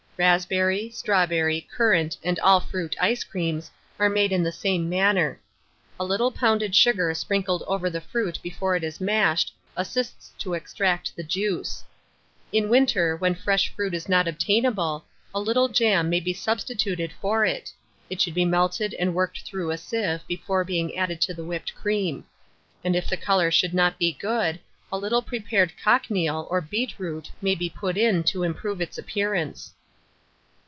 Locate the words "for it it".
17.19-18.21